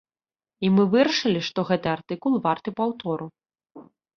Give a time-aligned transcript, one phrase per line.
[0.67, 3.25] І мы вырашылі, што гэты артыкул варты паўтору.